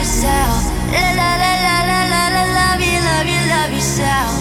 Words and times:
yourself. 0.00 0.64
La 0.92 1.12
la 1.20 1.30
la 1.42 1.52
la 1.66 1.76
la 1.90 2.00
la 2.12 2.22
la 2.34 2.44
love 2.58 2.80
you, 2.80 2.98
love 3.10 3.28
you, 3.32 3.40
love 3.52 3.70
yourself. 3.70 4.32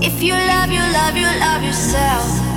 If 0.00 0.22
you 0.22 0.32
love 0.32 0.70
you, 0.72 0.80
love 0.80 1.16
you, 1.16 1.28
love 1.38 1.62
yourself. 1.62 2.55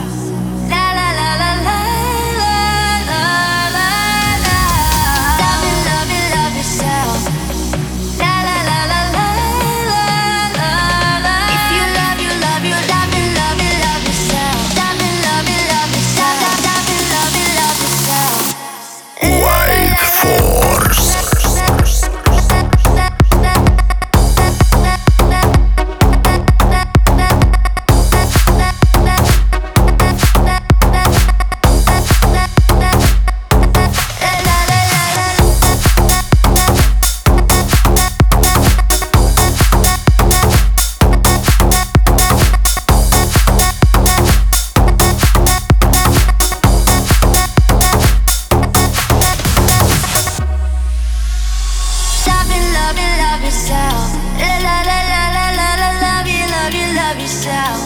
Love 52.89 52.97
you, 52.97 53.17
love 53.21 53.43
yourself. 53.43 54.09
La 54.39 54.57
la 54.65 54.81
la 54.81 54.99
la 55.13 55.23
la 55.37 55.47
la 55.59 55.69
la 55.81 55.89
love 56.01 56.27
you, 56.27 56.41
love 56.49 56.73
you, 56.73 56.87
love 56.95 57.19
yourself. 57.21 57.81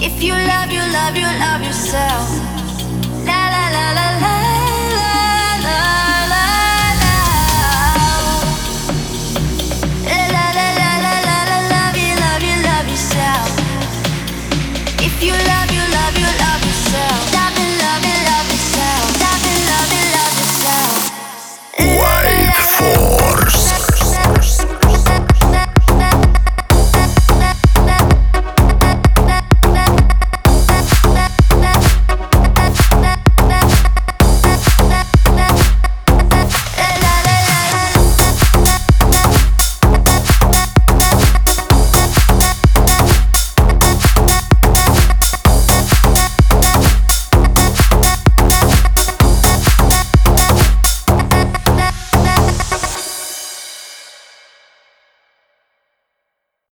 If 0.00 0.22
you 0.22 0.32
love 0.32 0.70
you, 0.70 0.78
love. 0.92 1.17